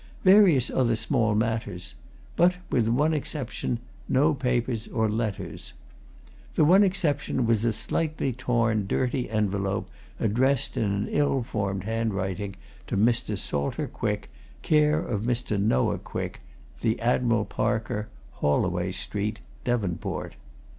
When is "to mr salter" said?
12.87-13.87